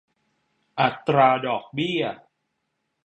[0.79, 2.03] อัตราดอกเบี้ย